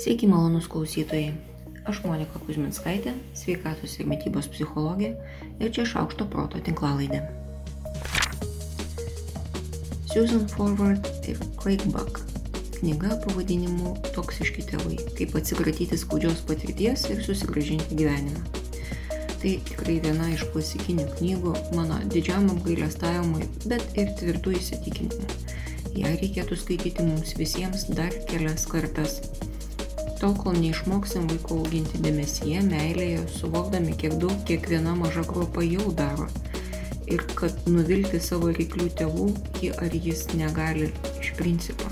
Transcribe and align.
Sveiki, 0.00 0.26
malonus 0.26 0.64
klausytojai. 0.72 1.34
Aš 1.88 1.98
Monika 2.04 2.40
Kuzminskaitė, 2.44 3.12
sveikatos 3.36 3.98
ir 4.00 4.06
mytybos 4.08 4.46
psichologė 4.52 5.10
ir 5.60 5.72
čia 5.76 5.84
šaukšto 5.88 6.24
proto 6.32 6.60
tinklalaidė. 6.64 7.20
Susan 10.08 10.48
Forward 10.48 11.04
ir 11.28 11.36
Craig 11.60 11.84
Buck. 11.92 12.22
Knyga 12.78 13.18
pavadinimu 13.26 13.92
Toksiški 14.16 14.64
tėvai- 14.70 14.96
kaip 15.20 15.36
atsikratyti 15.36 16.00
skaudžios 16.00 16.40
patirties 16.48 17.04
ir 17.12 17.20
susigražinti 17.26 18.00
gyvenimą. 18.00 18.40
Tai 19.40 19.52
tikrai 19.68 20.00
viena 20.00 20.32
iš 20.32 20.46
klasikinių 20.54 21.06
knygų 21.18 21.52
mano 21.76 22.00
didžiam 22.12 22.48
apgailestavimui, 22.56 23.46
bet 23.66 23.84
ir 24.00 24.16
tvirtų 24.16 24.56
įsitikinimų. 24.58 25.28
Ja 25.98 26.14
reikėtų 26.14 26.58
skaityti 26.60 27.06
mums 27.06 27.34
visiems 27.38 27.88
dar 27.94 28.14
kelias 28.30 28.66
kartas 28.70 29.20
tol 30.20 30.34
kol 30.36 30.58
neišmoksim 30.60 31.28
vaikų 31.30 31.62
auginti 31.62 31.98
dėmesyje, 32.04 32.60
meilėje, 32.66 33.22
suvokdami, 33.38 33.94
kiek 33.96 34.18
daug 34.20 34.36
kiekviena 34.48 34.92
maža 34.98 35.24
kruopa 35.24 35.64
jau 35.64 35.88
daro. 35.96 36.28
Ir 37.10 37.24
kad 37.38 37.64
nuvilti 37.66 38.20
savo 38.22 38.52
reiklių 38.52 38.90
tėvų 39.00 39.30
ji 39.62 39.72
ar 39.80 39.96
jis 39.96 40.26
negali 40.36 40.90
iš 41.22 41.32
principo. 41.40 41.88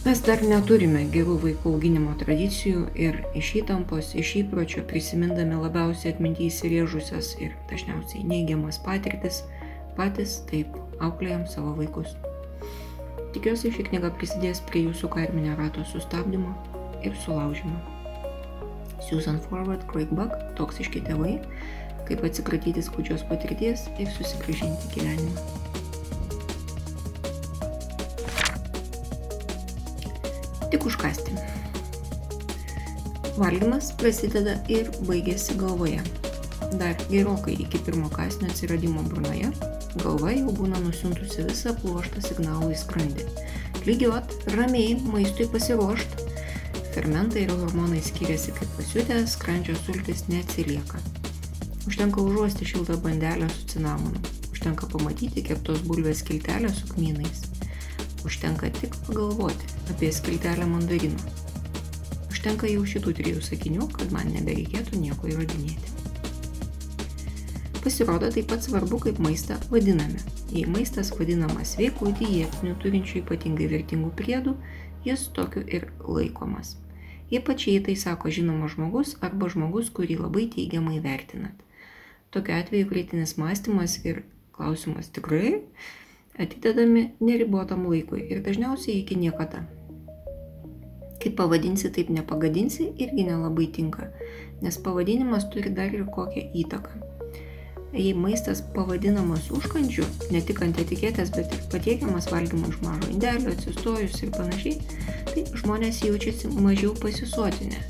Mes 0.00 0.22
dar 0.24 0.40
neturime 0.40 1.02
gerų 1.12 1.36
vaikų 1.42 1.74
auginimo 1.74 2.14
tradicijų 2.22 2.86
ir 2.96 3.20
iš 3.36 3.50
įtampos, 3.60 4.14
iš 4.16 4.32
įpročio 4.40 4.86
prisimindami 4.88 5.60
labiausiai 5.60 6.14
atmintį 6.14 6.48
įsirėžusias 6.48 7.34
ir 7.44 7.52
dažniausiai 7.68 8.24
neigiamas 8.24 8.80
patirtis, 8.80 9.42
patys 9.96 10.40
taip 10.50 10.74
auklėjam 11.00 11.46
savo 11.48 11.74
vaikus. 11.78 12.14
Tikiuosi, 13.34 13.70
ši 13.70 13.86
knyga 13.86 14.10
prisidės 14.18 14.58
prie 14.66 14.84
jūsų 14.88 15.10
karminio 15.12 15.54
rato 15.58 15.84
sustabdymo 15.86 16.50
ir 17.06 17.14
sulaužymo. 17.22 17.78
Susan 19.06 19.38
Forward, 19.44 19.84
Craig 19.90 20.10
Buck, 20.14 20.34
toksiški 20.58 21.02
tėvai, 21.06 21.36
kaip 22.08 22.24
atsikratyti 22.26 22.82
skaudžios 22.82 23.22
patirties 23.30 23.86
ir 24.02 24.10
susigražinti 24.16 24.90
gyvenimą. 24.96 25.46
Tik 30.70 30.86
užkasti. 30.90 31.38
Valgymas 33.38 33.94
prasideda 33.98 34.58
ir 34.70 34.90
baigėsi 35.06 35.54
galvoje. 35.58 36.02
Dar 36.78 36.98
gerokai 37.10 37.56
iki 37.62 37.78
pirmo 37.86 38.10
kasnio 38.12 38.50
atsiradimo 38.50 39.02
burnoje 39.06 39.50
galva 39.98 40.30
jau 40.34 40.52
būna 40.54 40.78
nusiuntusi 40.84 41.44
visą 41.48 41.74
pluoštą 41.80 42.22
signalų 42.22 42.70
į 42.70 42.78
skrandį. 42.78 43.26
Lygiuot, 43.86 44.34
ramiai, 44.54 44.94
maistui 45.10 45.48
pasiruošt. 45.50 46.20
Fermentai 46.94 47.46
ir 47.46 47.52
hormonai 47.54 48.02
skiriasi 48.04 48.54
kaip 48.54 48.70
pasiutę, 48.76 49.20
skrandžio 49.30 49.74
sultis 49.82 50.26
neatsilieka. 50.30 51.00
Užtenka 51.88 52.22
užuosti 52.22 52.68
šiltą 52.70 52.98
bandelę 53.02 53.48
su 53.50 53.66
cinamonu. 53.74 54.20
Užtenka 54.52 54.86
pamatyti 54.92 55.42
keptos 55.46 55.82
bulvės 55.88 56.22
skiltelę 56.22 56.70
su 56.74 56.90
kmynais. 56.92 57.46
Užtenka 58.26 58.70
tik 58.78 58.98
pagalvoti 59.06 59.70
apie 59.90 60.12
skiltelę 60.12 60.66
mandarino. 60.70 61.38
Užtenka 62.30 62.68
jau 62.70 62.84
šitų 62.86 63.16
trijų 63.22 63.42
sakinių, 63.46 63.88
kad 63.96 64.12
man 64.14 64.30
nebereikėtų 64.36 65.00
nieko 65.02 65.32
įrodinėti. 65.32 65.89
Pasirodo 67.80 68.28
taip 68.28 68.50
pat 68.52 68.60
svarbu, 68.60 68.98
kaip 69.00 69.18
maistą 69.24 69.54
vadiname. 69.72 70.18
Jei 70.52 70.66
maistas 70.68 71.08
vadinamas 71.16 71.70
sveiku, 71.72 72.10
dietiniu, 72.18 72.74
turinčiu 72.82 73.22
ypatingai 73.22 73.70
vertingų 73.72 74.10
priedų, 74.18 74.52
jis 75.06 75.22
tokiu 75.32 75.62
ir 75.64 75.86
laikomas. 76.04 76.74
Ypač 77.32 77.64
jei 77.70 77.80
tai 77.80 77.94
sako 77.96 78.28
žinomas 78.36 78.74
žmogus 78.74 79.14
arba 79.24 79.48
žmogus, 79.48 79.88
kurį 79.96 80.18
labai 80.20 80.44
teigiamai 80.52 81.00
vertinat. 81.00 81.56
Tokiu 82.28 82.58
atveju 82.58 82.90
kritinis 82.90 83.38
mąstymas 83.40 83.96
ir 84.04 84.26
klausimas 84.52 85.08
tikrai 85.08 85.62
atidedami 86.36 87.14
neribotam 87.24 87.86
laikui 87.88 88.26
ir 88.28 88.42
dažniausiai 88.44 88.98
iki 89.00 89.16
niekada. 89.16 89.64
Kaip 91.20 91.32
pavadinsi, 91.38 91.88
taip 91.88 92.12
nepagadinsi 92.12 92.92
irgi 93.00 93.24
nelabai 93.30 93.70
tinka, 93.72 94.12
nes 94.60 94.76
pavadinimas 94.84 95.48
turi 95.48 95.72
dar 95.72 95.96
ir 95.96 96.04
kokią 96.12 96.44
įtaką 96.64 97.09
jei 97.92 98.14
maistas 98.14 98.62
pavadinamas 98.74 99.50
užkandžiu, 99.54 100.06
ne 100.30 100.42
tik 100.46 100.62
ant 100.64 100.78
etiketės, 100.82 101.32
bet 101.34 101.54
ir 101.54 101.64
patiekiamas 101.72 102.30
valgymo 102.30 102.70
iš 102.70 102.78
mažo 102.84 103.10
indelio, 103.10 103.54
atsistojus 103.54 104.20
ir 104.22 104.34
panašiai, 104.36 104.76
tai 105.32 105.46
žmonės 105.62 106.04
jaučiasi 106.06 106.52
mažiau 106.60 106.94
pasisotinę 107.00 107.80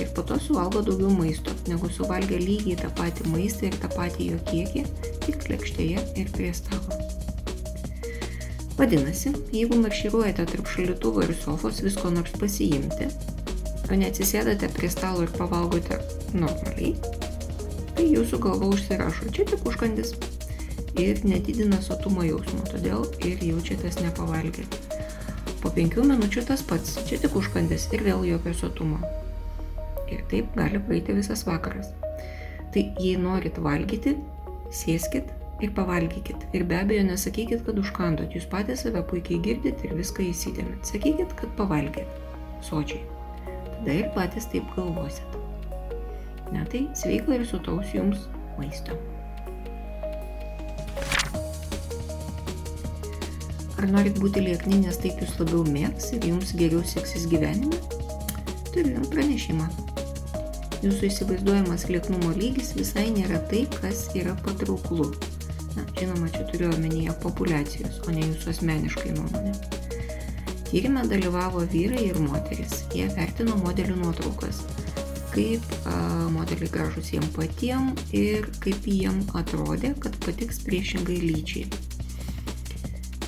ir 0.00 0.08
po 0.16 0.22
to 0.22 0.38
suvalgo 0.40 0.80
daugiau 0.84 1.12
maisto, 1.12 1.52
negu 1.68 1.90
suvalgė 1.92 2.40
lygiai 2.40 2.78
tą 2.80 2.90
patį 2.96 3.28
maistą 3.34 3.68
ir 3.68 3.76
tą 3.82 3.90
patį 3.92 4.30
jo 4.32 4.38
kiekį, 4.48 4.84
tik 5.26 5.48
lėkštėje 5.52 6.04
ir 6.22 6.32
prie 6.36 6.52
stalo. 6.56 7.00
Vadinasi, 8.80 9.34
jeigu 9.52 9.76
marširuojate 9.76 10.46
tarp 10.54 10.70
šaldytuvo 10.72 11.26
ir 11.26 11.34
sofos 11.36 11.82
visko 11.84 12.12
nors 12.14 12.32
pasiimti, 12.40 13.10
o 13.90 13.98
neatsisėdate 14.00 14.70
prie 14.72 14.88
stalo 14.88 15.26
ir 15.26 15.34
pavalgote 15.36 16.00
normaliai, 16.32 16.94
tai 18.00 18.06
jūsų 18.14 18.38
galva 18.40 18.68
užsirašo, 18.72 19.26
čia 19.36 19.44
tik 19.44 19.66
užkandis 19.68 20.14
ir 20.96 21.18
nedidina 21.20 21.82
sotumo 21.84 22.22
jausmo, 22.24 22.62
todėl 22.70 23.02
ir 23.28 23.42
jaučiatės 23.44 23.98
nepavalgę. 24.00 24.64
Po 25.60 25.68
penkių 25.76 26.06
minučių 26.08 26.46
tas 26.48 26.62
pats, 26.64 26.94
čia 27.04 27.18
tik 27.20 27.36
užkandis 27.36 27.90
ir 27.92 28.06
vėl 28.06 28.24
jokio 28.24 28.54
sotumo. 28.56 29.02
Ir 30.08 30.22
taip 30.32 30.48
gali 30.56 30.80
praeiti 30.86 31.18
visas 31.18 31.44
vakaras. 31.44 31.90
Tai 32.72 32.86
jei 33.02 33.20
norit 33.20 33.60
valgyti, 33.60 34.16
sėskit 34.72 35.28
ir 35.60 35.76
pavalgykit. 35.76 36.48
Ir 36.56 36.64
be 36.70 36.80
abejo 36.80 37.04
nesakykit, 37.10 37.66
kad 37.68 37.82
užkandot, 37.84 38.32
jūs 38.32 38.48
patys 38.48 38.86
save 38.86 39.04
puikiai 39.12 39.42
girdit 39.44 39.84
ir 39.84 39.92
viską 40.00 40.24
įsidėmit. 40.30 40.88
Sakykit, 40.88 41.36
kad 41.36 41.52
pavalgėt. 41.60 42.08
Sočiai. 42.64 43.04
Tada 43.44 44.00
ir 44.00 44.08
patys 44.16 44.48
taip 44.48 44.72
galvosit. 44.78 45.39
Ne, 46.50 46.64
tai 46.66 46.86
sveika 46.98 47.36
ir 47.36 47.46
sutaus 47.46 47.94
jums 47.94 48.26
maisto. 48.58 48.96
Ar 53.80 53.86
norit 53.88 54.18
būti 54.20 54.42
liekni, 54.44 54.82
nes 54.82 54.98
taip 55.00 55.22
jūs 55.22 55.38
labiau 55.40 55.62
mėgs 55.64 56.10
ir 56.12 56.26
jums 56.28 56.50
geriau 56.58 56.82
seksis 56.84 57.24
gyvenime? 57.30 57.78
Turiu 58.74 58.98
jums 58.98 59.08
pranešimą. 59.14 59.68
Jūsų 60.80 61.06
įsivaizduojamas 61.08 61.86
lieknumo 61.88 62.34
lygis 62.36 62.74
visai 62.76 63.06
nėra 63.14 63.40
tai, 63.48 63.62
kas 63.78 64.06
yra 64.16 64.34
patrauklu. 64.44 65.10
Na, 65.76 65.86
žinoma, 65.96 66.28
čia 66.34 66.44
turiu 66.50 66.68
omenyje 66.74 67.14
populacijos, 67.22 68.02
o 68.04 68.12
ne 68.12 68.26
jūsų 68.26 68.52
asmeniškai 68.54 69.14
nuomonė. 69.16 69.54
Tyrime 70.70 71.06
dalyvavo 71.08 71.64
vyrai 71.72 72.04
ir 72.10 72.20
moteris. 72.22 72.82
Jie 72.94 73.08
vertino 73.16 73.56
modelių 73.62 73.96
nuotraukas 74.02 74.60
kaip 75.34 75.64
modeliai 76.34 76.70
gražus 76.72 77.12
jiem 77.14 77.26
patiem 77.36 77.92
ir 78.16 78.48
kaip 78.64 78.86
jiem 78.88 79.22
atrodė, 79.38 79.94
kad 80.02 80.18
patiks 80.24 80.60
priešingai 80.66 81.20
lyčiai. 81.22 81.68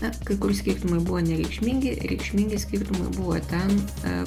Na, 0.02 0.10
kai 0.26 0.34
kur 0.42 0.50
skirtumai 0.58 0.98
buvo 1.06 1.20
nereikšmingi, 1.22 1.94
reikšmingi 2.10 2.58
skirtumai 2.58 3.06
buvo 3.14 3.36
ten, 3.52 3.76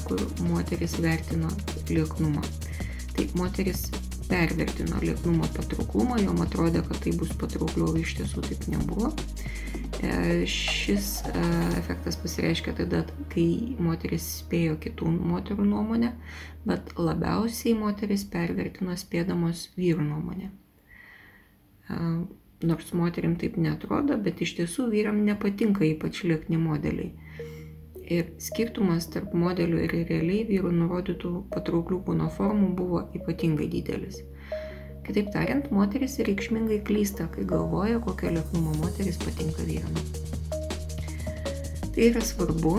kur 0.08 0.22
moteris 0.48 0.96
vertino 1.04 1.50
lieknumą. 1.90 2.44
Tai 3.16 3.26
moteris 3.36 3.86
pervertino 4.30 4.98
lieknumo 5.02 5.46
patrauklumą, 5.56 6.18
jom 6.22 6.40
atrodė, 6.44 6.82
kad 6.88 6.98
tai 7.04 7.12
bus 7.20 7.30
patraukliau, 7.38 7.92
iš 8.00 8.16
tiesų 8.20 8.42
taip 8.48 8.64
nebuvo. 8.72 9.12
E, 10.02 10.46
šis 10.46 11.22
e, 11.24 11.30
efektas 11.78 12.16
pasireiškia 12.20 12.74
tada, 12.76 13.02
kai 13.32 13.76
moteris 13.80 14.26
spėjo 14.42 14.76
kitų 14.82 15.08
moterų 15.32 15.64
nuomonę, 15.64 16.10
bet 16.68 16.92
labiausiai 17.00 17.72
moteris 17.78 18.26
pervertino 18.28 18.96
spėdamos 19.00 19.70
vyrų 19.78 20.04
nuomonę. 20.04 20.50
E, 21.88 22.00
nors 22.68 22.92
moterim 22.92 23.38
taip 23.40 23.56
netrodo, 23.56 24.18
bet 24.20 24.42
iš 24.44 24.56
tiesų 24.60 24.90
vyram 24.92 25.22
nepatinka 25.24 25.86
ypač 25.88 26.24
liekni 26.28 26.60
modeliai. 26.60 27.14
Ir 28.06 28.28
skirtumas 28.38 29.08
tarp 29.10 29.32
modelių 29.34 29.80
ir 29.82 29.94
realiai 30.10 30.44
vyrų 30.46 30.76
nurodytų 30.76 31.32
patrauklių 31.54 32.02
kūno 32.06 32.28
formų 32.36 32.74
buvo 32.78 33.06
ypatingai 33.16 33.66
didelis. 33.72 34.20
Kitaip 35.06 35.28
tariant, 35.30 35.68
moteris 35.70 36.16
reikšmingai 36.26 36.80
klysta, 36.86 37.28
kai 37.30 37.44
galvoja, 37.46 38.00
kokio 38.02 38.32
lieknumo 38.34 38.72
moteris 38.80 39.20
patinka 39.22 39.62
vyrams. 39.62 40.24
Tai 41.94 42.08
yra 42.08 42.22
svarbu, 42.26 42.72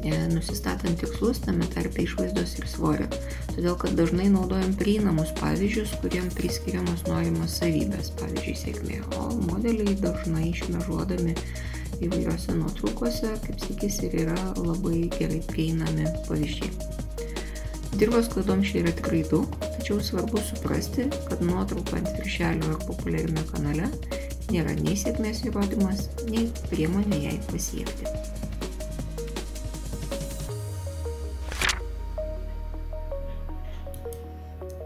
e, 0.00 0.14
nusistatant 0.32 0.96
tikslus 1.02 1.42
tame 1.44 1.68
tarpe 1.74 2.06
išvaizdos 2.06 2.56
ir 2.62 2.70
svorio, 2.72 3.10
todėl 3.52 3.76
kad 3.84 4.00
dažnai 4.00 4.30
naudojam 4.32 4.72
prieinamus 4.80 5.34
pavyzdžius, 5.42 5.92
kuriem 6.00 6.32
priskiriamos 6.38 7.04
norimos 7.10 7.60
savybės, 7.60 8.10
pavyzdžiui, 8.22 8.56
sėkmė, 8.64 9.04
o 9.20 9.28
modeliai 9.44 9.94
dažnai 10.00 10.48
išmežuodami 10.54 11.36
įvairiose 12.02 12.56
nuotraukose, 12.56 13.36
kaip 13.44 13.60
sakys, 13.68 14.00
ir 14.08 14.20
yra 14.24 14.40
labai 14.56 15.04
gerai 15.20 15.44
prieinami 15.52 16.08
pavyzdžiai. 16.24 17.01
Dirbos 17.92 18.28
klaidom 18.32 18.62
čia 18.64 18.80
yra 18.80 18.92
tikrai 18.96 19.20
daug, 19.28 19.52
tačiau 19.60 20.00
svarbu 20.00 20.40
suprasti, 20.40 21.04
kad 21.28 21.42
nuotrauka 21.44 21.98
ant 22.00 22.08
viršelio 22.16 22.70
ar 22.72 22.78
populiariame 22.88 23.44
kanale 23.50 23.90
nėra 24.48 24.72
nei 24.80 24.96
sėkmės 24.96 25.42
įrodymas, 25.48 26.06
nei 26.32 26.46
priemonė 26.70 27.18
jai 27.26 27.34
pasiekti. 27.50 28.08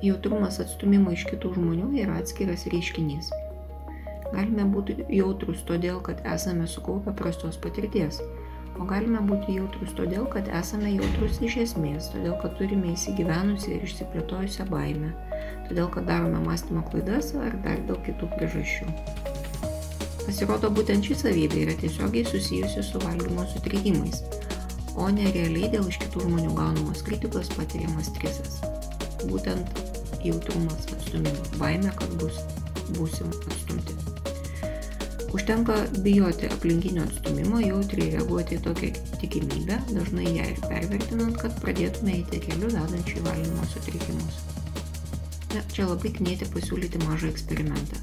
Jautrumas 0.07 0.59
atstumimo 0.63 1.15
iš 1.15 1.25
kitų 1.31 1.55
žmonių 1.57 1.93
yra 2.03 2.19
atskiras 2.21 2.67
reiškinys. 2.75 3.31
Galime 4.33 4.67
būti 4.75 4.99
jautrus 5.15 5.63
todėl, 5.67 6.03
kad 6.03 6.27
esame 6.27 6.67
sukaupę 6.71 7.15
prastos 7.17 7.59
patirties, 7.63 8.19
o 8.81 8.87
galime 8.89 9.23
būti 9.29 9.57
jautrus 9.59 9.95
todėl, 9.99 10.27
kad 10.33 10.49
esame 10.61 10.93
jautrus 10.95 11.41
iš 11.45 11.59
esmės, 11.65 12.11
todėl, 12.15 12.37
kad 12.43 12.57
turime 12.61 12.93
įsigyvenusią 12.95 13.77
ir 13.77 13.87
išsiplėtojusią 13.89 14.69
baimę, 14.71 15.13
todėl, 15.69 15.91
kad 15.95 16.09
darome 16.11 16.43
mąstymo 16.47 16.85
klaidas 16.91 17.33
ar 17.41 17.59
dar 17.67 17.83
dėl 17.89 18.01
kitų 18.07 18.31
priežasčių. 18.37 18.89
Pasirodo, 20.27 20.73
būtent 20.75 21.07
ši 21.07 21.21
savybė 21.23 21.67
yra 21.67 21.77
tiesiogiai 21.83 22.27
susijusi 22.27 22.83
su 22.83 23.03
valgymo 23.05 23.47
sutrikimais, 23.53 24.25
o 24.97 25.11
ne 25.13 25.31
realiai 25.31 25.71
dėl 25.77 25.87
iš 25.91 26.01
kitų 26.07 26.27
žmonių 26.27 26.57
gaunamos 26.57 27.05
kritikos 27.07 27.53
patiriamas 27.55 28.11
stresas 28.11 28.61
būtent 29.31 29.81
jautrumas 30.25 30.87
atstumimo, 30.93 31.49
baime, 31.61 31.93
kad 31.99 32.19
bus, 32.21 32.43
būsim 32.99 33.33
atstumti. 33.47 34.16
Užtenka 35.37 35.75
bijoti 36.01 36.47
aplinkinio 36.47 37.03
atstumimo, 37.05 37.59
jautriai 37.61 38.15
reaguoti 38.15 38.57
į 38.57 38.61
tokią 38.65 38.89
tikimybę, 39.21 39.75
dažnai 39.91 40.31
ją 40.31 40.47
ir 40.49 40.61
pervertinant, 40.63 41.37
kad 41.43 41.59
pradėtume 41.61 42.15
eiti 42.15 42.39
keliu 42.41 42.71
vedančių 42.73 43.19
į 43.19 43.25
valgymo 43.27 43.67
sutrikimus. 43.69 44.39
Na, 45.53 45.61
čia 45.75 45.91
labai 45.91 46.15
knieti 46.17 46.49
pasiūlyti 46.55 47.03
mažą 47.03 47.29
eksperimentą. 47.35 48.01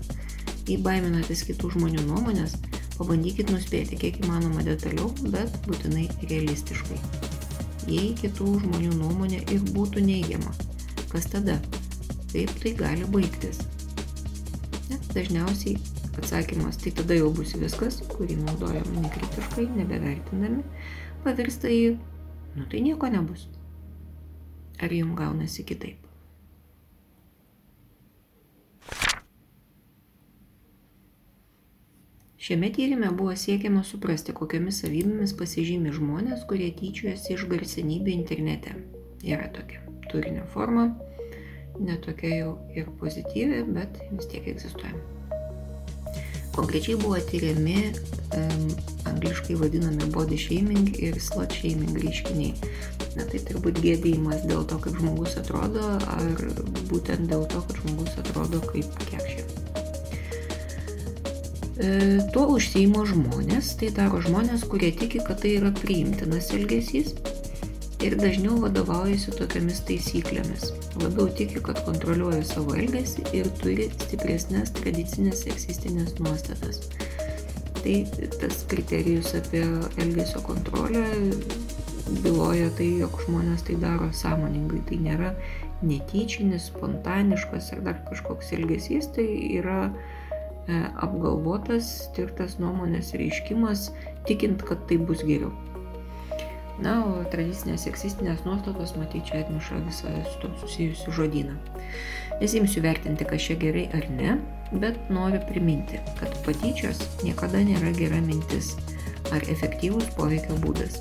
Jei 0.68 0.78
baiminatės 0.86 1.42
kitų 1.48 1.72
žmonių 1.74 2.04
nuomonės, 2.12 2.54
pabandykit 3.00 3.50
nuspėti 3.50 3.98
kiek 4.04 4.22
įmanoma 4.22 4.68
detaliau, 4.70 5.10
bet 5.34 5.58
būtinai 5.66 6.06
realistiškai. 6.30 7.00
Jei 7.90 8.14
kitų 8.22 8.60
žmonių 8.68 8.94
nuomonė 9.00 9.42
ir 9.48 9.66
būtų 9.74 10.06
neigiama, 10.06 10.54
kas 11.10 11.32
tada? 11.34 11.58
Kaip 12.30 12.54
tai 12.62 12.78
gali 12.78 13.10
baigtis? 13.18 13.66
Ne, 14.92 15.02
dažniausiai 15.18 15.82
atsakymas 16.22 16.80
tai 16.82 16.94
tada 16.96 17.18
jau 17.18 17.32
bus 17.34 17.56
viskas, 17.58 18.00
kurį 18.14 18.38
naudojam 18.44 18.88
nekritiškai, 19.00 19.68
nebevertinami, 19.80 20.64
pavirsta 21.26 21.72
į, 21.72 21.98
nu 22.58 22.70
tai 22.70 22.86
nieko 22.86 23.10
nebus. 23.12 23.48
Ar 24.84 24.94
jums 24.94 25.18
gaunasi 25.18 25.66
kitaip? 25.68 26.04
Šiame 32.44 32.68
tyrimė 32.76 33.14
buvo 33.16 33.32
siekiama 33.40 33.86
suprasti, 33.88 34.34
kokiamis 34.36 34.82
savybėmis 34.84 35.32
pasižymi 35.40 35.94
žmonės, 35.96 36.44
kurie 36.50 36.68
tyčiojasi 36.76 37.38
iš 37.38 37.46
garsenybė 37.54 38.12
internete. 38.18 38.76
Yra 39.24 39.48
tokia 39.56 39.80
turinio 40.12 40.44
forma, 40.52 40.90
netokia 41.80 42.36
jau 42.42 42.54
ir 42.76 42.92
pozityvi, 43.00 43.64
bet 43.80 44.04
vis 44.12 44.28
tiek 44.34 44.52
egzistuoja. 44.58 45.13
Konkrečiai 46.54 46.98
buvo 47.02 47.18
tyriami 47.18 47.92
um, 48.38 48.68
angliškai 49.10 49.56
vadinami 49.58 50.06
body 50.14 50.38
shaming 50.38 50.94
ir 51.02 51.18
slut 51.22 51.54
shaming 51.54 51.98
reiškiniai. 51.98 52.54
Na 53.18 53.26
tai 53.30 53.42
turbūt 53.46 53.82
gėdėjimas 53.82 54.46
dėl 54.50 54.64
to, 54.70 54.78
kaip 54.82 54.98
žmogus 55.02 55.38
atrodo, 55.42 55.84
ar 56.14 56.46
būtent 56.90 57.30
dėl 57.30 57.46
to, 57.50 57.62
kad 57.68 57.82
žmogus 57.84 58.16
atrodo 58.22 58.62
kaip 58.72 58.98
kekšė. 59.10 59.46
E, 61.74 61.92
tuo 62.34 62.48
užsieimo 62.56 63.06
žmonės, 63.10 63.74
tai 63.82 63.90
daro 63.94 64.22
žmonės, 64.22 64.66
kurie 64.70 64.92
tiki, 64.98 65.22
kad 65.26 65.42
tai 65.42 65.56
yra 65.60 65.74
priimtinas 65.78 66.52
elgesys 66.54 67.16
ir 68.04 68.16
dažniau 68.20 68.58
vadovaujasi 68.62 69.34
tokiamis 69.38 69.82
taisyklėmis. 69.88 70.70
Labiau 71.02 71.30
tiki, 71.38 71.62
kad 71.64 71.80
kontroliuoja 71.88 72.44
savo 72.48 72.76
elgesį 72.78 73.26
ir 73.40 73.50
turi 73.62 73.90
stipresnės 73.96 74.74
tradicinės 74.80 75.46
seksistinės 75.48 76.18
nuostatas. 76.20 76.84
Tai 77.84 77.96
tas 78.40 78.64
kriterijus 78.72 79.34
apie 79.40 79.64
elgesio 80.00 80.44
kontrolę 80.46 81.04
byloja 82.24 82.70
tai, 82.78 82.90
jog 83.02 83.16
žmonės 83.26 83.66
tai 83.68 83.78
daro 83.82 84.10
sąmoningai. 84.16 84.82
Tai 84.90 85.00
nėra 85.08 85.34
netyčinis, 85.84 86.70
spontaniškas 86.72 87.72
ar 87.76 87.84
dar 87.88 88.00
kažkoks 88.10 88.54
elgesys, 88.56 89.10
tai 89.16 89.28
yra 89.60 89.86
e, 89.88 90.80
apgalvotas, 91.04 91.92
tirtas 92.16 92.60
nuomonės 92.62 93.14
reiškimas, 93.20 93.90
tikint, 94.28 94.64
kad 94.68 94.84
tai 94.90 95.00
bus 95.00 95.24
geriau. 95.28 95.52
Na, 96.82 96.96
o 97.06 97.22
tradicinės 97.30 97.84
seksistinės 97.86 98.42
nuostatos, 98.48 98.96
matyt, 98.98 99.28
čia 99.30 99.44
atmiša 99.44 99.82
visą 99.86 100.14
su 100.26 100.40
to 100.42 100.50
susijusių 100.64 101.14
žodyną. 101.20 101.58
Nesimsiu 102.42 102.82
vertinti, 102.82 103.28
kas 103.30 103.46
čia 103.46 103.58
gerai 103.62 103.86
ar 103.94 104.08
ne, 104.10 104.38
bet 104.82 104.98
noriu 105.14 105.42
priminti, 105.50 106.02
kad 106.18 106.34
patyčios 106.48 107.04
niekada 107.22 107.62
nėra 107.62 107.94
gera 108.00 108.22
mintis 108.26 108.74
ar 109.32 109.46
efektyvus 109.54 110.10
poveikio 110.18 110.58
būdas. 110.66 110.98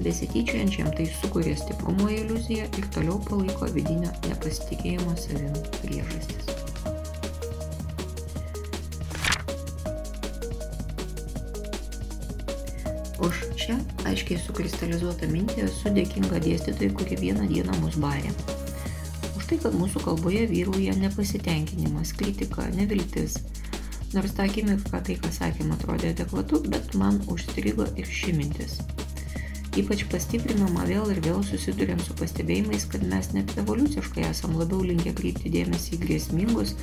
Besityčiančiam 0.00 0.90
tai 0.96 1.06
sukuria 1.20 1.56
stiprumo 1.56 2.08
iliuziją 2.12 2.66
ir 2.68 2.88
toliau 2.96 3.20
palaiko 3.28 3.68
vidinio 3.76 4.12
nepasitikėjimo 4.28 5.16
savim 5.20 5.56
priežastis. 5.80 6.65
Už 13.16 13.36
šią 13.56 13.78
aiškiai 14.04 14.36
sukristalizuotą 14.44 15.28
mintį 15.30 15.62
esu 15.64 15.92
dėkinga 15.96 16.40
dėstytojai, 16.44 16.92
kuri 16.98 17.16
vieną 17.22 17.46
dieną 17.48 17.76
mus 17.80 17.96
barė. 18.02 18.28
Už 19.38 19.46
tai, 19.48 19.56
kad 19.62 19.72
mūsų 19.78 20.02
kalboje 20.04 20.42
vyrauja 20.50 20.92
nepasitenkinimas, 21.00 22.12
kritika, 22.18 22.66
neviltis. 22.76 23.38
Nors 24.12 24.36
tą 24.36 24.44
akimirką 24.44 25.00
tai, 25.08 25.16
ką 25.22 25.32
sakėm, 25.32 25.72
atrodė 25.72 26.12
adekvatu, 26.12 26.60
bet 26.68 26.92
man 27.00 27.22
užstrigo 27.32 27.88
ir 27.96 28.12
ši 28.20 28.36
mintis. 28.36 28.78
Ypač 29.80 30.06
pastiprinama 30.12 30.84
vėl 30.88 31.10
ir 31.12 31.18
vėl 31.24 31.42
susidurėm 31.44 31.98
su 32.04 32.14
pastebėjimais, 32.20 32.84
kad 32.92 33.02
mes 33.08 33.32
net 33.36 33.52
evoliuciškai 33.60 34.24
esam 34.28 34.56
labiau 34.60 34.84
linkę 34.84 35.16
kreipti 35.16 35.52
dėmesį 35.52 35.96
į 35.96 36.02
grėsmingus 36.04 36.76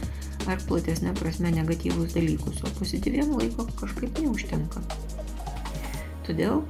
ar 0.50 0.62
platesnė 0.70 1.14
prasme 1.18 1.54
negatyvus 1.54 2.14
dalykus, 2.18 2.62
o 2.66 2.74
pozityviem 2.78 3.34
laiko 3.38 3.70
kažkaip 3.82 4.22
neužtenka. 4.26 4.86
Todėl 6.24 6.62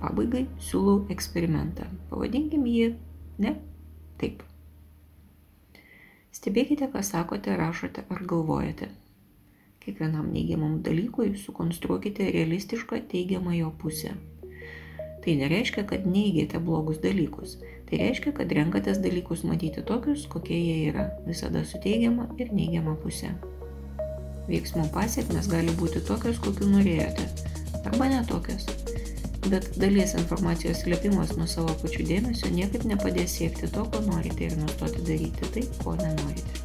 pabaigai 0.00 0.46
siūlau 0.62 1.02
eksperimentą. 1.12 1.88
Pavadinkim 2.08 2.64
jį 2.68 2.92
ne 3.44 3.56
taip. 4.20 4.44
Stebėkite, 6.32 6.88
ką 6.92 7.02
sakote, 7.02 7.56
rašote 7.58 8.04
ar 8.14 8.22
galvojate. 8.30 8.88
Kiekvienam 9.82 10.30
neigiamam 10.32 10.78
dalykui 10.86 11.32
sukonstruokite 11.40 12.28
realistišką 12.34 13.02
teigiamą 13.10 13.56
jo 13.56 13.72
pusę. 13.82 14.14
Tai 15.24 15.34
nereiškia, 15.42 15.84
kad 15.90 16.06
neigiate 16.06 16.60
blogus 16.62 17.02
dalykus. 17.04 17.58
Tai 17.88 18.00
reiškia, 18.00 18.32
kad 18.36 18.52
renkatės 18.54 19.00
dalykus 19.04 19.44
matyti 19.48 19.84
tokius, 19.84 20.26
kokie 20.30 20.56
jie 20.56 20.76
yra, 20.92 21.08
visada 21.26 21.64
su 21.68 21.80
teigiama 21.84 22.28
ir 22.40 22.52
neigiama 22.54 22.94
pusė. 23.02 23.34
Veiksmų 24.48 24.86
pasiekmes 24.94 25.48
gali 25.52 25.74
būti 25.76 26.00
tokios, 26.08 26.38
kokiu 26.44 26.70
norėjote, 26.70 27.26
arba 27.88 28.08
netokios. 28.08 28.66
Bet 29.48 29.68
dalies 29.80 30.12
informacijos 30.18 30.82
slėpimas 30.82 31.32
nuo 31.38 31.46
savo 31.48 31.72
pačių 31.80 32.04
dėmesio 32.08 32.50
niekaip 32.52 32.84
nepadės 32.90 33.38
siekti 33.38 33.70
to, 33.72 33.84
ko 33.88 34.02
norite 34.04 34.48
ir 34.48 34.56
nustoti 34.60 35.04
daryti 35.06 35.50
tai, 35.54 35.64
ko 35.80 35.94
nenorite. 35.96 36.64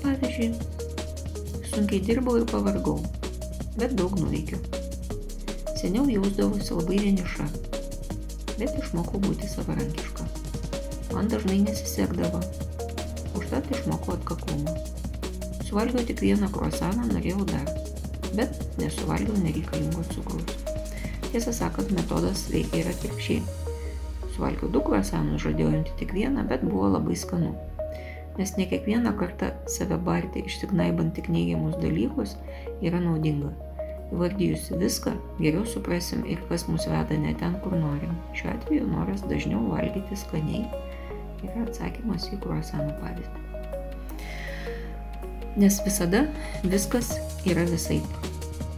Pavyzdžiui, 0.00 0.50
sunkiai 1.68 2.00
dirbau 2.06 2.38
ir 2.40 2.46
pavargau, 2.48 2.96
bet 3.76 3.96
daug 3.98 4.16
nuveikiau. 4.20 4.62
Seniau 5.78 6.06
jausdavosi 6.10 6.78
labai 6.78 7.02
vieniša, 7.04 7.48
bet 8.56 8.78
išmokau 8.80 9.20
būti 9.26 9.50
savarankiška. 9.52 10.30
Man 11.12 11.28
dažnai 11.32 11.60
nesisekdavo, 11.66 12.40
užtat 13.36 13.68
išmokau 13.74 14.16
atkaklumo. 14.16 14.78
Suvalgiau 15.68 16.06
tik 16.08 16.24
vieną 16.24 16.48
kruasaną, 16.54 17.10
norėjau 17.12 17.44
dar 17.52 17.68
bet 18.36 18.67
nesuvalgiau 18.80 19.36
nereikalingo 19.42 20.04
cukraus. 20.12 20.66
Tiesą 21.28 21.52
sakant, 21.52 21.90
metodas 21.92 22.46
veikia 22.52 22.82
ir 22.82 22.90
atvirkščiai. 22.92 23.42
Suvalgiau 24.34 24.70
du 24.72 24.80
kruasanus, 24.84 25.42
žadėjau 25.44 25.74
imti 25.76 25.96
tik 26.00 26.14
vieną, 26.16 26.46
bet 26.48 26.64
buvo 26.64 26.88
labai 26.94 27.16
skanu. 27.18 27.52
Nes 28.38 28.54
ne 28.56 28.68
kiekvieną 28.70 29.12
kartą 29.18 29.50
save 29.66 29.98
barti 30.06 30.44
išsignaibant 30.46 31.16
tik 31.16 31.26
neigiamus 31.32 31.74
dalykus 31.82 32.36
yra 32.80 33.00
naudinga. 33.02 33.50
Įvardyjusi 34.08 34.78
viską, 34.80 35.12
geriau 35.42 35.66
suprasim 35.68 36.22
ir 36.24 36.40
kas 36.48 36.64
mus 36.70 36.86
veda 36.88 37.18
ne 37.18 37.34
ten, 37.36 37.58
kur 37.64 37.74
norim. 37.76 38.14
Šiuo 38.38 38.54
atveju 38.54 38.86
noras 38.88 39.26
dažniau 39.28 39.66
valgyti 39.74 40.16
skaniai 40.16 40.64
yra 41.44 41.66
atsakymas 41.66 42.30
į 42.32 42.40
kruasanų 42.46 42.96
pavyzdį. 43.02 43.44
Nes 45.58 45.82
visada 45.84 46.24
viskas 46.64 47.16
yra 47.48 47.66
visai. 47.68 48.00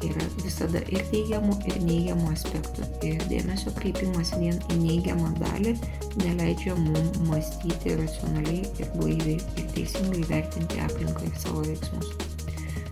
Yra 0.00 0.24
visada 0.40 0.80
ir 0.88 1.02
teigiamų, 1.10 1.58
ir 1.68 1.76
neigiamų 1.84 2.30
aspektų. 2.32 2.86
Ir 3.04 3.20
dėmesio 3.28 3.72
kreipimas 3.76 4.32
vien 4.40 4.56
į 4.72 4.78
neigiamą 4.80 5.34
dalį 5.36 5.74
neleidžia 6.22 6.76
mums 6.80 7.20
mąstyti 7.28 7.98
racionaliai 8.00 8.64
ir 8.80 8.90
blaiviai 8.96 9.36
ir 9.60 9.70
teisingai 9.76 10.24
vertinti 10.30 10.80
aplinką 10.86 11.28
ir 11.28 11.38
savo 11.42 11.64
veiksmus. 11.68 12.14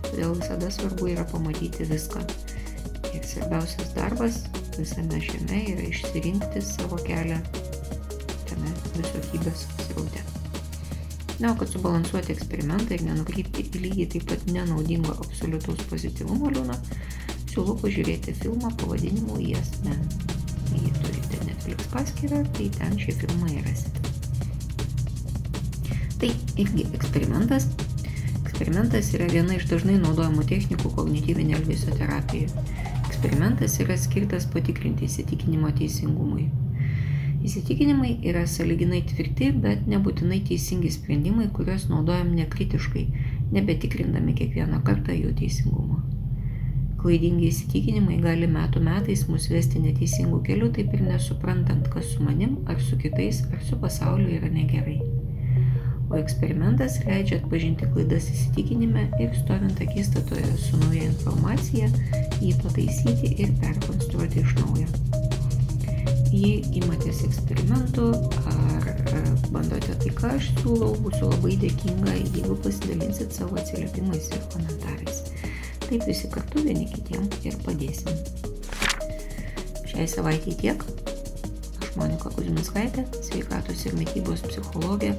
Todėl 0.05 0.37
visada 0.37 0.69
svarbu 0.73 1.11
yra 1.15 1.25
pamatyti 1.33 1.89
viską. 1.89 2.21
Ir 3.09 3.25
svarbiausias 3.25 3.95
darbas 3.97 4.43
visame 4.77 5.21
šiame 5.25 5.63
yra 5.73 5.87
išsirinkti 5.89 6.65
savo 6.65 7.01
kelią 7.07 7.41
tame 8.49 8.75
visokybės 8.97 9.65
sraute. 9.87 10.38
Na, 11.39 11.51
o 11.53 11.55
kad 11.59 11.71
subalansuoti 11.71 12.33
eksperimentą 12.35 12.97
ir 12.97 13.05
nenukrypti 13.07 13.63
į 13.63 13.83
lygiai 13.85 14.09
taip 14.15 14.25
pat 14.31 14.43
nenaudingo 14.51 15.15
absoliutaus 15.23 15.85
pozityvumo 15.91 16.51
liūną, 16.55 16.75
siūlau 17.53 17.77
pažiūrėti 17.83 18.35
filmą 18.41 18.73
pavadinimu 18.81 19.39
Yes 19.43 19.71
Man. 19.85 20.01
Jei 20.75 20.91
turite 20.99 21.39
Netflix 21.47 21.87
paskyrą, 21.93 22.43
tai 22.57 22.67
ten 22.75 22.99
šį 22.99 23.15
filmą 23.23 23.53
ir 23.55 23.63
rasite. 23.69 24.03
Tai 26.19 26.33
irgi 26.59 26.89
eksperimentas, 26.97 27.69
Eksperimentas 28.59 29.13
yra 29.15 29.23
viena 29.31 29.53
iš 29.55 29.69
dažnai 29.69 29.93
naudojamų 30.01 30.41
technikų 30.49 30.89
kognityvinė 30.97 31.53
elgesio 31.55 31.93
terapijoje. 31.95 32.63
Eksperimentas 33.07 33.77
yra 33.79 33.95
skirtas 33.95 34.49
patikrinti 34.51 35.07
įsitikinimo 35.07 35.71
teisingumui. 35.77 36.49
Įsitikinimai 37.45 38.17
yra 38.27 38.43
saliginai 38.49 38.99
tvirti, 39.07 39.49
bet 39.63 39.85
nebūtinai 39.87 40.41
teisingi 40.47 40.91
sprendimai, 40.91 41.47
kuriuos 41.55 41.87
naudojam 41.91 42.33
nekritiškai, 42.35 43.05
nebetikrindami 43.55 44.35
kiekvieną 44.39 44.81
kartą 44.87 45.15
jų 45.15 45.31
teisingumo. 45.39 46.01
Klaidingi 46.99 47.47
įsitikinimai 47.47 48.19
gali 48.25 48.49
metų 48.51 48.83
metais 48.83 49.23
mus 49.31 49.47
vesti 49.53 49.79
neteisingų 49.85 50.41
kelių, 50.49 50.73
taip 50.75 50.91
ir 50.97 51.05
nesuprantant, 51.07 51.87
kas 51.93 52.11
su 52.11 52.27
manim, 52.27 52.59
ar 52.67 52.83
su 52.83 52.99
kitais, 52.99 53.45
ar 53.53 53.63
su 53.63 53.79
pasauliu 53.79 54.35
yra 54.35 54.51
negerai 54.51 54.99
o 56.09 56.17
eksperimentas 56.17 56.97
leidžia 57.05 57.37
atpažinti 57.39 57.89
klaidas 57.93 58.29
įsitikinime 58.33 59.05
ir 59.21 59.35
stovint 59.37 59.81
akistatoje 59.85 60.51
su 60.65 60.81
nauja 60.83 61.05
informacija, 61.11 61.89
jį 62.41 62.53
pataisyti 62.63 63.35
ir 63.45 63.57
perkonstruoti 63.61 64.45
iš 64.45 64.55
naujo. 64.61 65.27
Jei 66.29 66.59
imatės 66.77 67.23
eksperimentų 67.25 68.03
ar 68.51 68.89
bandote 69.49 69.95
tai, 69.97 70.11
ką 70.13 70.35
aš 70.35 70.51
siūlau, 70.59 70.91
būsiu 71.01 71.31
labai 71.31 71.55
dėkinga, 71.63 72.13
jeigu 72.19 72.57
pasidalinsit 72.61 73.33
savo 73.33 73.57
atsiliepimais 73.57 74.29
ir 74.35 74.43
komentarais. 74.53 75.23
Taip 75.87 76.05
visi 76.05 76.29
kartu 76.29 76.61
vieni 76.67 76.85
kitiem 76.91 77.25
ir 77.49 77.57
padėsim. 77.65 78.13
Šiai 79.89 80.05
savaitėjai 80.11 80.59
tiek. 80.61 80.85
Aš 81.81 81.97
Monika 81.97 82.29
Kuzminskaitė, 82.37 83.07
sveikatos 83.25 83.87
ir 83.89 83.97
mytybos 83.97 84.45
psichologė, 84.45 85.15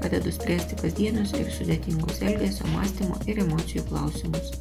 padedu 0.00 0.32
spręsti 0.32 0.80
kasdienius 0.80 1.36
ir 1.36 1.52
sudėtingus 1.52 2.24
elgesio, 2.24 2.64
mąstymo 2.72 3.20
ir 3.28 3.44
emocijų 3.44 3.84
klausimus. 3.92 4.56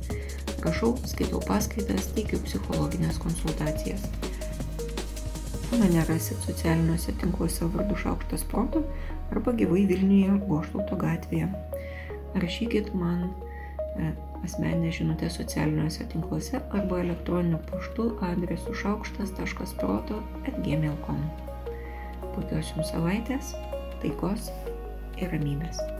Rašau, 0.65 0.95
skaitau 1.07 1.39
paskaitas, 1.45 2.11
teikiu 2.17 2.43
psichologinės 2.43 3.21
konsultacijas. 3.21 4.09
Mane 5.79 6.05
rasit 6.07 6.37
socialiniuose 6.45 7.11
tinkluose 7.19 7.65
vardu 7.73 7.95
Šaukštas 7.99 8.43
Proto 8.47 8.83
arba 9.31 9.51
gyvai 9.51 9.81
Vilniuje 9.89 10.37
Goštauto 10.47 10.95
gatvėje. 11.01 11.49
Rašykit 12.43 12.93
man 12.95 13.25
asmeninę 14.43 14.91
žinutę 14.95 15.29
socialiniuose 15.29 16.07
tinkluose 16.13 16.61
arba 16.79 17.01
elektroniniu 17.03 17.59
paštu 17.71 18.07
adresu 18.29 18.77
šaukštas.proto 18.83 20.21
atgmail.com. 20.45 21.19
Puikios 22.35 22.71
jums 22.75 22.95
savaitės, 22.95 23.51
taikos 24.03 24.49
ir 25.19 25.31
ramybės 25.35 25.94